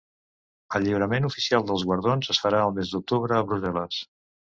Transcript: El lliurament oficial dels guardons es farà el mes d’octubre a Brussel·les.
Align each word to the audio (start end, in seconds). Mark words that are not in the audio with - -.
El 0.77 0.83
lliurament 0.85 1.27
oficial 1.27 1.65
dels 1.67 1.83
guardons 1.89 2.31
es 2.35 2.39
farà 2.45 2.63
el 2.71 2.73
mes 2.79 2.95
d’octubre 2.95 3.37
a 3.37 3.43
Brussel·les. 3.51 4.01